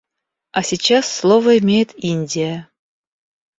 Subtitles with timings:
[0.51, 2.67] А сейчас слово имеет Индия.